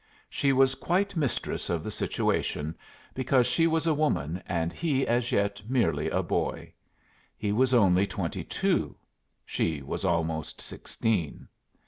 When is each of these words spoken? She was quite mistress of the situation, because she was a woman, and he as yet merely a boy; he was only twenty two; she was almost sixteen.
She 0.31 0.51
was 0.51 0.73
quite 0.73 1.15
mistress 1.15 1.69
of 1.69 1.83
the 1.83 1.91
situation, 1.91 2.73
because 3.13 3.45
she 3.45 3.67
was 3.67 3.85
a 3.85 3.93
woman, 3.93 4.41
and 4.47 4.73
he 4.73 5.05
as 5.05 5.31
yet 5.31 5.61
merely 5.69 6.09
a 6.09 6.23
boy; 6.23 6.73
he 7.37 7.51
was 7.51 7.71
only 7.71 8.07
twenty 8.07 8.43
two; 8.43 8.95
she 9.45 9.83
was 9.83 10.03
almost 10.03 10.59
sixteen. 10.59 11.47